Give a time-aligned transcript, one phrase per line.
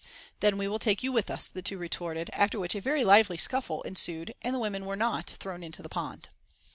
[0.39, 3.37] "Then we will take you with us," the two retorted, after which a very lively
[3.37, 6.29] scuffle ensued, and the women were not thrown into the pond.